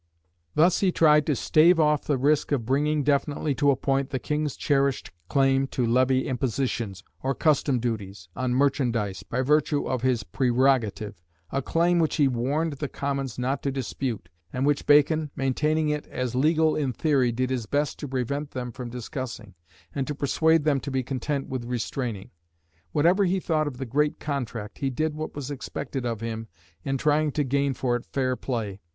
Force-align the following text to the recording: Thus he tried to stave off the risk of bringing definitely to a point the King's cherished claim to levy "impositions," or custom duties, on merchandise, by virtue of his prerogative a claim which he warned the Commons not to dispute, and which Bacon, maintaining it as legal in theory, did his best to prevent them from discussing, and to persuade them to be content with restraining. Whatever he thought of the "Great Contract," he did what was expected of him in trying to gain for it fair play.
Thus 0.55 0.79
he 0.79 0.91
tried 0.91 1.27
to 1.27 1.35
stave 1.35 1.79
off 1.79 2.05
the 2.05 2.17
risk 2.17 2.51
of 2.51 2.65
bringing 2.65 3.03
definitely 3.03 3.53
to 3.53 3.69
a 3.69 3.75
point 3.75 4.09
the 4.09 4.17
King's 4.17 4.55
cherished 4.55 5.11
claim 5.29 5.67
to 5.67 5.85
levy 5.85 6.27
"impositions," 6.27 7.03
or 7.21 7.35
custom 7.35 7.79
duties, 7.79 8.27
on 8.35 8.55
merchandise, 8.55 9.21
by 9.21 9.43
virtue 9.43 9.87
of 9.87 10.01
his 10.01 10.23
prerogative 10.23 11.21
a 11.51 11.61
claim 11.61 11.99
which 11.99 12.15
he 12.15 12.27
warned 12.27 12.73
the 12.73 12.87
Commons 12.89 13.37
not 13.37 13.61
to 13.61 13.71
dispute, 13.71 14.27
and 14.51 14.65
which 14.65 14.87
Bacon, 14.87 15.29
maintaining 15.35 15.89
it 15.89 16.07
as 16.07 16.33
legal 16.33 16.75
in 16.75 16.93
theory, 16.93 17.31
did 17.31 17.51
his 17.51 17.67
best 17.67 17.99
to 17.99 18.07
prevent 18.07 18.49
them 18.49 18.71
from 18.71 18.89
discussing, 18.89 19.53
and 19.93 20.07
to 20.07 20.15
persuade 20.15 20.63
them 20.63 20.79
to 20.79 20.89
be 20.89 21.03
content 21.03 21.47
with 21.47 21.63
restraining. 21.65 22.31
Whatever 22.91 23.25
he 23.25 23.39
thought 23.39 23.67
of 23.67 23.77
the 23.77 23.85
"Great 23.85 24.19
Contract," 24.19 24.79
he 24.79 24.89
did 24.89 25.13
what 25.13 25.35
was 25.35 25.51
expected 25.51 26.07
of 26.07 26.21
him 26.21 26.47
in 26.83 26.97
trying 26.97 27.31
to 27.33 27.43
gain 27.43 27.75
for 27.75 27.95
it 27.95 28.07
fair 28.07 28.35
play. 28.35 28.79